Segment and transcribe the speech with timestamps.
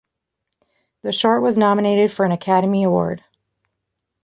[1.03, 3.23] The short was nominated for an Academy Award.